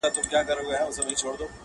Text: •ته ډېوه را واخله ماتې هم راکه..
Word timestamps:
•ته 0.03 0.07
ډېوه 0.31 0.53
را 0.57 0.63
واخله 0.67 1.01
ماتې 1.07 1.23
هم 1.25 1.29
راکه.. 1.39 1.45